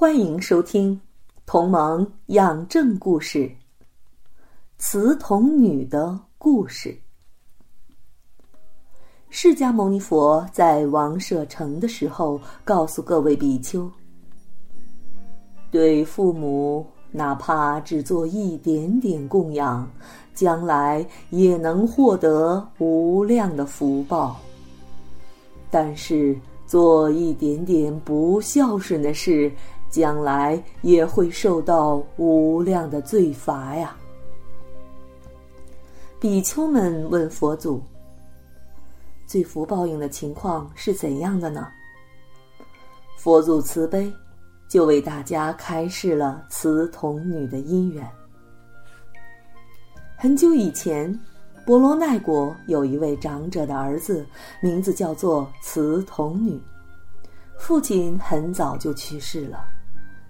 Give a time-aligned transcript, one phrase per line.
[0.00, 0.94] 欢迎收听
[1.44, 3.38] 《同盟养正故事》
[4.78, 6.96] 慈童女的故事。
[9.28, 13.90] 释迦牟尼佛在王舍城的时候，告诉各位比丘：
[15.68, 19.90] 对父母，哪怕只做一点点供养，
[20.32, 24.40] 将来也能获得无量的福报。
[25.72, 29.50] 但是，做一点点不孝顺的事，
[29.90, 33.96] 将来也会受到无量的罪罚呀！
[36.20, 37.82] 比丘们问佛祖
[39.26, 41.68] ：“罪福报应的情况是怎样的呢？”
[43.16, 44.12] 佛祖慈悲，
[44.68, 48.08] 就为大家开示了慈童女的因缘。
[50.16, 51.18] 很久以前，
[51.64, 54.26] 婆罗奈国有一位长者的儿子，
[54.60, 56.60] 名字叫做慈童女，
[57.58, 59.58] 父亲很早就去世了。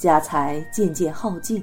[0.00, 1.62] 家财渐渐耗尽，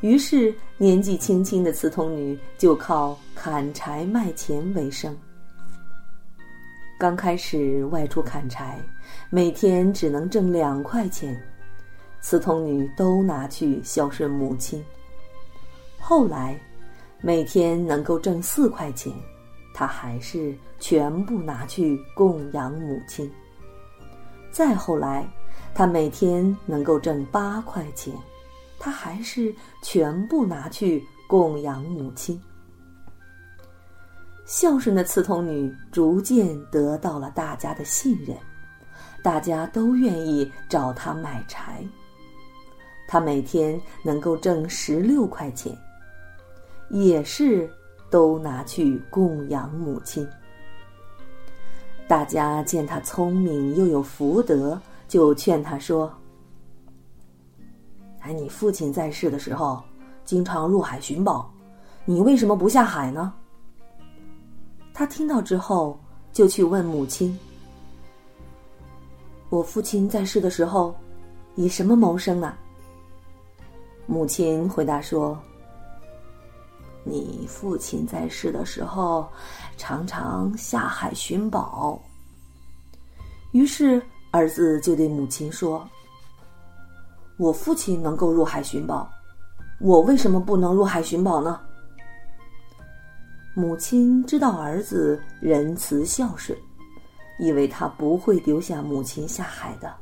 [0.00, 5.16] 于是年纪轻轻的慈童女就靠砍柴卖钱为生。
[6.98, 8.80] 刚开始外出砍柴，
[9.30, 11.40] 每天只能挣两块钱，
[12.20, 14.84] 慈童女都拿去孝顺母亲。
[16.00, 16.58] 后来，
[17.20, 19.12] 每天能够挣四块钱，
[19.72, 23.30] 她还是全部拿去供养母亲。
[24.50, 25.24] 再后来。
[25.74, 28.14] 他每天能够挣八块钱，
[28.78, 32.40] 他还是全部拿去供养母亲。
[34.44, 38.36] 孝顺的慈童女逐渐得到了大家的信任，
[39.22, 41.82] 大家都愿意找她买柴。
[43.08, 45.74] 她每天能够挣十六块钱，
[46.90, 47.70] 也是
[48.10, 50.28] 都拿去供养母亲。
[52.06, 54.78] 大家见她聪明又有福德。
[55.12, 56.10] 就劝他说
[58.20, 59.84] ：“哎，你父亲在世的时候，
[60.24, 61.52] 经常入海寻宝，
[62.06, 63.34] 你为什么不下海呢？”
[64.94, 66.00] 他听到之后，
[66.32, 67.38] 就去问母亲
[69.52, 70.94] ：“我父亲在世的时候，
[71.56, 72.54] 以什么谋生呢？”
[74.08, 75.38] 母亲回答说
[77.04, 79.28] ：“你父亲在世的时候，
[79.76, 82.00] 常常下海寻宝。”
[83.52, 84.02] 于是。
[84.32, 85.86] 儿子就对母亲说
[87.36, 89.08] ：“我父亲能够入海寻宝，
[89.78, 91.60] 我为什么不能入海寻宝呢？”
[93.54, 96.58] 母亲知道儿子仁慈孝顺，
[97.38, 99.94] 以为他不会丢下母亲下海的，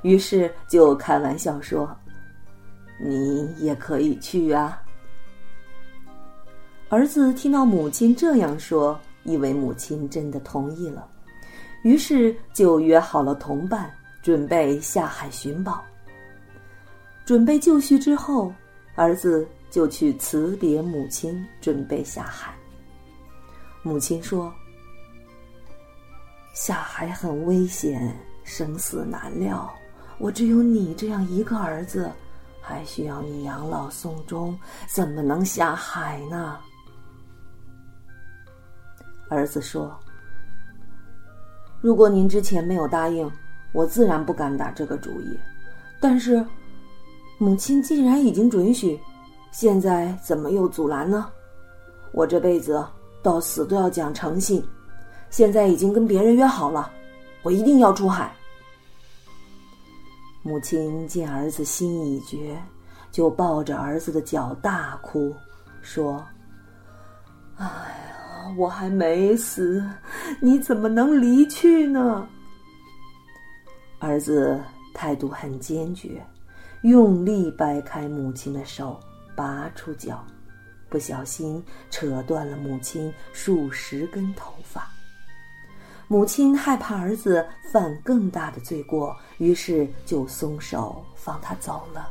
[0.00, 1.94] 于是就开玩笑说
[2.98, 4.80] ：“你也可以去啊。”
[6.88, 11.06] 儿子听到母亲这样说，以为母亲真的同意了。
[11.82, 13.90] 于是就约好了同伴，
[14.22, 15.82] 准备下海寻宝。
[17.24, 18.52] 准备就绪之后，
[18.96, 22.54] 儿子就去辞别母亲，准备下海。
[23.82, 24.52] 母亲说
[26.52, 28.14] ：“下海很危险，
[28.44, 29.72] 生死难料。
[30.18, 32.12] 我只有你这样一个儿子，
[32.60, 36.58] 还需要你养老送终，怎么能下海呢？”
[39.30, 39.98] 儿子说。
[41.80, 43.30] 如果您之前没有答应，
[43.72, 45.38] 我自然不敢打这个主意。
[45.98, 46.44] 但是，
[47.38, 49.00] 母亲既然已经准许，
[49.50, 51.26] 现在怎么又阻拦呢？
[52.12, 52.84] 我这辈子
[53.22, 54.62] 到死都要讲诚信。
[55.30, 56.90] 现在已经跟别人约好了，
[57.42, 58.34] 我一定要出海。
[60.42, 62.60] 母亲见儿子心意已决，
[63.10, 65.34] 就抱着儿子的脚大哭，
[65.80, 66.22] 说
[67.56, 68.06] ：“哎。”
[68.56, 69.84] 我还没死，
[70.40, 72.28] 你怎么能离去呢？
[73.98, 74.60] 儿子
[74.94, 76.24] 态度很坚决，
[76.82, 78.98] 用力掰开母亲的手，
[79.36, 80.24] 拔出脚，
[80.88, 84.88] 不小心扯断了母亲数十根头发。
[86.08, 92.08] 母亲害怕儿子犯更大的罪过，于是就松手放他走了。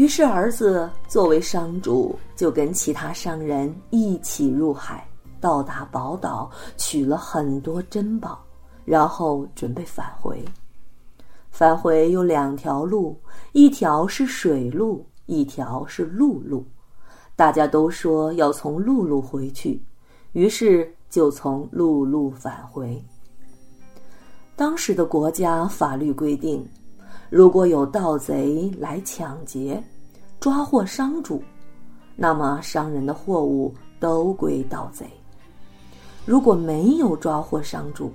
[0.00, 5.06] 于是，儿子作为商主，就跟其他商人一起入海，
[5.42, 8.42] 到达宝岛，取了很多珍宝，
[8.86, 10.42] 然后准备返回。
[11.50, 13.14] 返回有两条路，
[13.52, 16.64] 一条是水路，一条是陆路。
[17.36, 19.84] 大家都说要从陆路回去，
[20.32, 23.04] 于是就从陆路返回。
[24.56, 26.66] 当时的国家法律规定，
[27.30, 29.80] 如果有盗贼来抢劫、
[30.40, 31.40] 抓获商主，
[32.16, 35.06] 那么商人的货物都归盗贼；
[36.26, 38.12] 如果没有抓获商主，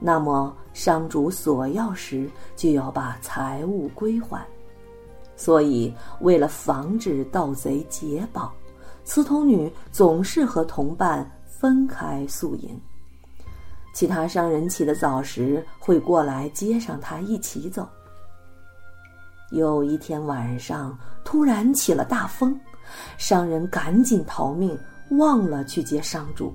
[0.00, 4.42] 那么商主索要时就要把财物归还。
[5.36, 5.92] 所以，
[6.22, 8.54] 为了防止盗贼劫宝，
[9.04, 12.80] 雌童女总是和同伴分开宿营。
[13.92, 17.86] 其他商人起得早时会过来接上他一起走。
[19.50, 22.58] 有一天晚上，突然起了大风，
[23.16, 24.76] 商人赶紧逃命，
[25.10, 26.54] 忘了去接商主。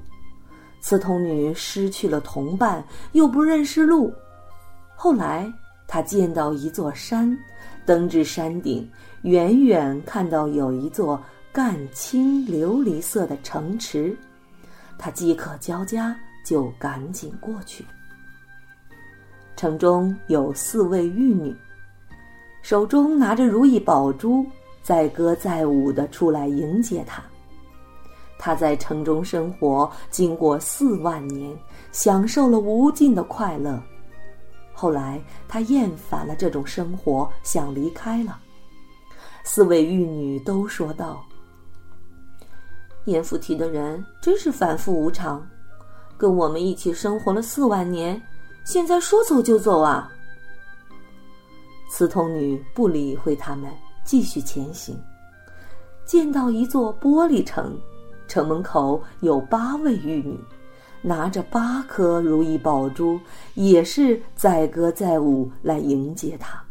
[0.81, 2.83] 雌童女失去了同伴，
[3.13, 4.13] 又不认识路。
[4.95, 5.51] 后来，
[5.87, 7.37] 他见到一座山，
[7.85, 8.89] 登至山顶，
[9.21, 11.21] 远远看到有一座
[11.51, 14.15] 干青琉璃色的城池，
[14.97, 16.15] 他饥渴交加，
[16.45, 17.85] 就赶紧过去。
[19.55, 21.55] 城中有四位玉女，
[22.61, 24.45] 手中拿着如意宝珠，
[24.83, 27.23] 载歌载舞的出来迎接他。
[28.37, 31.55] 他在城中生活，经过四万年，
[31.91, 33.81] 享受了无尽的快乐。
[34.73, 38.39] 后来他厌烦了这种生活，想离开了。
[39.43, 41.23] 四位玉女都说道
[43.05, 45.45] ：“阎浮提的人真是反复无常，
[46.17, 48.19] 跟我们一起生活了四万年，
[48.63, 50.11] 现在说走就走啊！”
[51.91, 53.69] 慈童女不理会他们，
[54.05, 54.97] 继续前行，
[56.05, 57.77] 见到一座玻璃城。
[58.29, 60.39] 城门口有八位玉女，
[61.01, 63.19] 拿着八颗如意宝珠，
[63.55, 66.63] 也是载歌载舞来迎接他。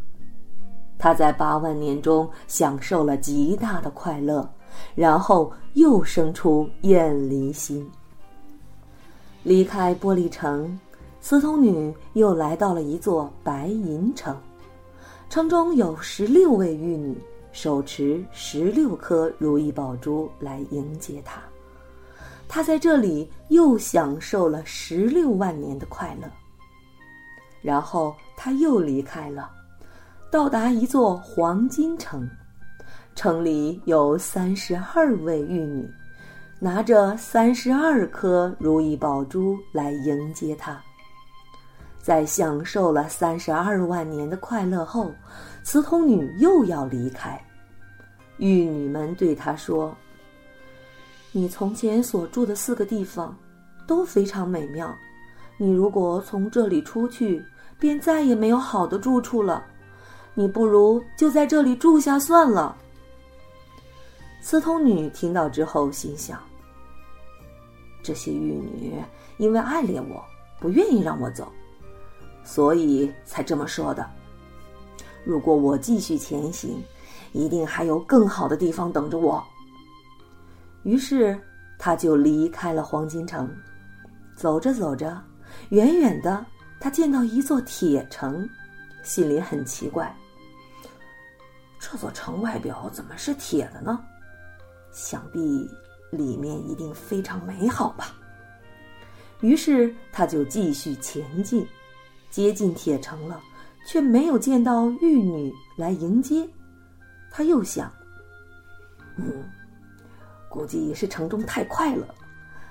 [0.97, 4.51] 他在八万年中享受了极大的快乐，
[4.95, 7.87] 然后又生出厌离心。
[9.43, 10.81] 离开玻璃城，
[11.21, 14.35] 慈童女又来到了一座白银城，
[15.31, 17.17] 城中有十六位玉女，
[17.53, 21.41] 手持十六颗如意宝珠来迎接他。
[22.49, 26.29] 他在这里又享受了十六万年的快乐。
[27.63, 29.49] 然后他又离开了，
[30.33, 32.29] 到达一座黄金城，
[33.15, 35.89] 城里有三十二位玉女，
[36.59, 40.83] 拿着三十二颗如意宝珠来迎接他。
[42.03, 45.13] 在享受了三十二万年的快乐后，
[45.63, 47.39] 慈童女又要离开，
[48.39, 49.95] 玉女们对他说。
[51.33, 53.37] 你从前所住的四个地方，
[53.87, 54.93] 都非常美妙。
[55.59, 57.45] 你如果从这里出去，
[57.79, 59.65] 便再也没有好的住处了。
[60.33, 62.75] 你不如就在这里住下算了。
[64.41, 66.41] 慈童女听到之后，心想：
[68.03, 68.95] 这些玉女
[69.37, 70.25] 因为爱恋我，
[70.59, 71.53] 不愿意让我走，
[72.45, 74.09] 所以才这么说的。
[75.25, 76.83] 如果我继续前行，
[77.33, 79.43] 一定还有更好的地方等着我。
[80.83, 81.39] 于是，
[81.79, 83.49] 他就离开了黄金城。
[84.35, 85.23] 走着走着，
[85.69, 86.45] 远远的，
[86.81, 88.49] 他见到一座铁城，
[89.03, 90.17] 心里很奇怪：
[91.79, 94.01] 这座城外表怎么是铁的呢？
[94.91, 95.71] 想必
[96.11, 98.15] 里面一定非常美好吧。
[99.43, 101.67] 于是，他就继续前进，
[102.31, 103.41] 接近铁城了，
[103.87, 106.49] 却没有见到玉女来迎接。
[107.31, 107.93] 他又想：
[109.17, 109.45] 嗯。
[110.49, 112.13] 估计是城中太快了，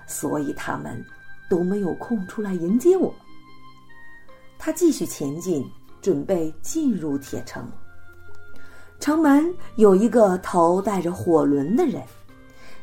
[0.06, 1.02] 所以他们
[1.50, 3.14] 都没有空出来迎接我。
[4.58, 5.66] 他继续前进，
[6.02, 7.66] 准备进入铁城。
[9.00, 12.04] 城门有一个头戴着火轮的人，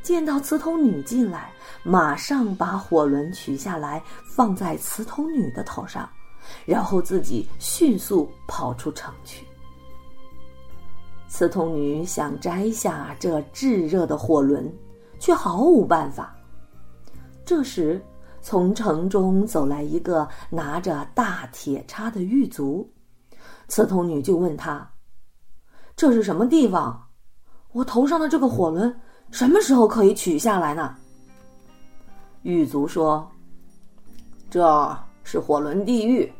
[0.03, 1.53] 见到慈童女进来，
[1.83, 6.09] 马上把火轮取下来放在慈童女的头上，
[6.65, 9.47] 然后自己迅速跑出城去。
[11.29, 14.73] 刺痛女想摘下这炙热的火轮。
[15.19, 16.37] 却毫无办法。
[17.45, 17.99] 这时，
[18.43, 22.87] 从城中走来一个拿着大铁叉的狱卒，
[23.67, 24.87] 刺痛女就问他
[25.97, 27.03] ：“这是什么地方？
[27.73, 28.95] 我头上的这个火轮
[29.31, 30.95] 什么时候可以取下来呢？”
[32.43, 33.27] 狱卒说
[34.51, 36.31] ：“这是火轮地狱。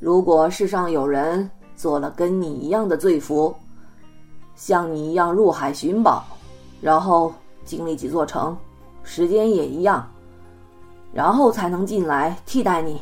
[0.00, 3.54] 如果世上有人做了跟你一样的罪服，
[4.56, 6.24] 像你一样入海寻宝，
[6.80, 8.56] 然后……”经历几座城，
[9.04, 10.10] 时间也一样，
[11.12, 13.00] 然后才能进来替代你。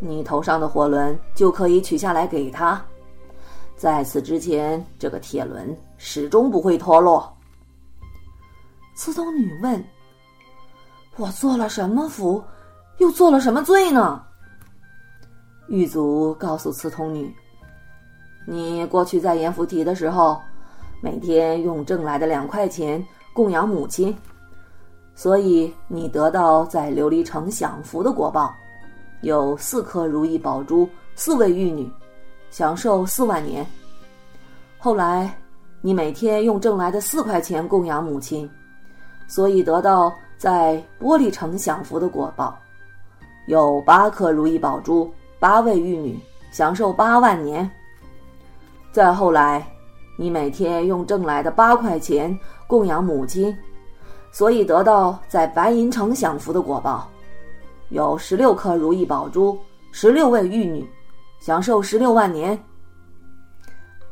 [0.00, 2.82] 你头上的火轮就可以取下来给他。
[3.76, 7.32] 在此之前，这个铁轮始终不会脱落。
[8.96, 9.84] 刺头女问
[11.16, 12.42] ：“我做了什么福，
[12.98, 14.24] 又做了什么罪呢？”
[15.70, 17.32] 狱卒告诉刺头女
[18.44, 20.36] ：“你过去在阎浮提的时候，
[21.00, 24.14] 每天用挣来的两块钱供养母亲，
[25.14, 28.52] 所以你得到在琉璃城享福的果报，
[29.22, 31.90] 有四颗如意宝珠，四位玉女。”
[32.50, 33.64] 享受四万年。
[34.76, 35.32] 后来，
[35.80, 38.50] 你每天用挣来的四块钱供养母亲，
[39.28, 42.58] 所以得到在玻璃城享福的果报，
[43.46, 45.08] 有八颗如意宝珠，
[45.40, 46.20] 八位玉女，
[46.52, 47.68] 享受八万年。
[48.92, 49.66] 再后来，
[50.16, 53.56] 你每天用挣来的八块钱供养母亲，
[54.30, 57.08] 所以得到在白银城享福的果报，
[57.88, 59.58] 有十六颗如意宝珠，
[59.90, 60.88] 十六位玉女。
[61.40, 62.62] 享受十六万年。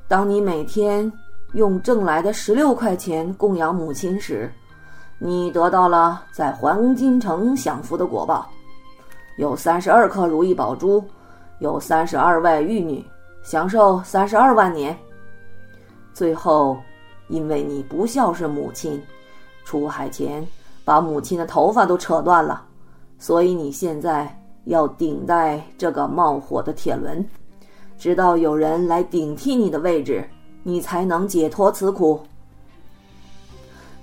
[0.09, 1.13] 当你每天
[1.53, 4.51] 用挣来的十六块钱供养母亲时，
[5.19, 8.49] 你得到了在黄金城享福的果报，
[9.37, 11.05] 有三十二颗如意宝珠，
[11.61, 13.05] 有三十二位玉女，
[13.43, 14.97] 享受三十二万年。
[16.13, 16.79] 最后，
[17.29, 19.03] 因为你不孝顺母亲，
[19.65, 20.47] 出海前
[20.85, 22.65] 把母亲的头发都扯断了，
[23.19, 24.35] 所以你现在。
[24.65, 27.27] 要顶戴这个冒火的铁轮，
[27.97, 30.29] 直到有人来顶替你的位置，
[30.63, 32.21] 你才能解脱此苦。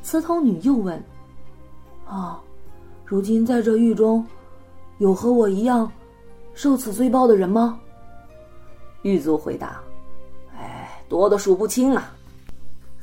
[0.01, 0.99] 刺头女又问
[2.09, 2.41] ：“啊，
[3.05, 4.25] 如今在这狱中，
[4.97, 5.91] 有和我一样
[6.55, 7.79] 受此罪报的人吗？”
[9.03, 9.79] 狱卒回答
[10.57, 12.11] ：“哎，多的数不清啊。”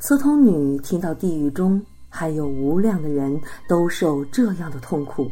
[0.00, 5.30] 司通女听到地狱中还有无量的人都受这样的痛苦，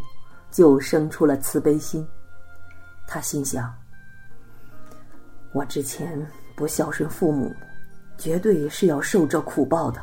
[0.52, 2.06] 就生出了慈悲心。
[3.08, 3.74] 他心想
[5.52, 6.24] ：“我之前
[6.54, 7.52] 不孝顺父母，
[8.16, 10.00] 绝对是要受这苦报的。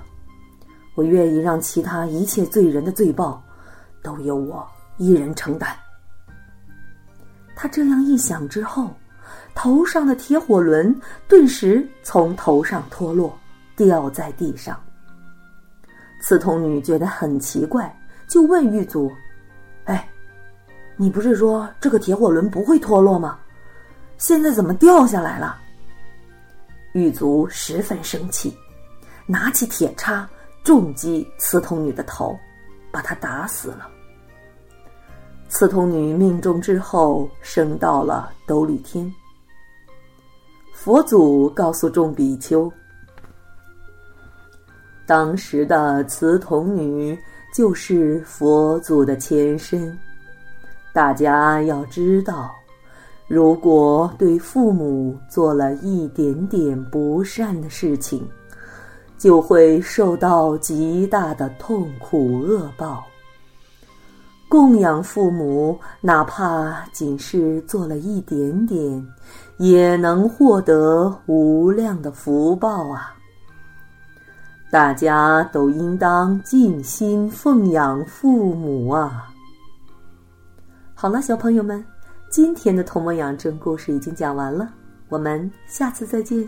[0.96, 3.42] 我愿意让其他一切罪人的罪报，
[4.04, 5.74] 都由我一人承担。”
[7.60, 8.96] 他这样一想之后，
[9.56, 10.96] 头上的铁火轮
[11.28, 13.36] 顿时从头上脱落，
[13.76, 14.80] 掉在地上。
[16.22, 17.92] 刺痛女觉得很奇怪，
[18.28, 19.12] 就问狱卒
[19.86, 20.08] ：“哎？”
[20.96, 23.40] 你不是说这个铁火轮不会脱落吗？
[24.20, 25.58] 现在怎么掉下来了？
[26.94, 28.56] 狱卒十分生气，
[29.26, 30.30] 拿起铁叉
[30.64, 32.38] 重击刺痛女的头，
[32.92, 33.90] 把她打死了。
[35.50, 39.12] 刺童女命中之后，升到了兜率天。
[40.74, 42.72] 佛祖告诉众比丘，
[45.06, 47.18] 当时的慈童女
[47.54, 49.98] 就是佛祖的前身。
[50.94, 52.52] 大家要知道，
[53.28, 58.28] 如果对父母做了一点点不善的事情，
[59.18, 63.06] 就会受到极大的痛苦恶报。
[64.50, 69.08] 供养父母，哪怕仅是做了一点点，
[69.58, 73.14] 也能获得无量的福报啊！
[74.72, 79.28] 大家都应当尽心奉养父母啊！
[80.94, 81.84] 好了，小朋友们，
[82.30, 84.70] 今天的《童梦养正》故事已经讲完了，
[85.10, 86.48] 我们下次再见。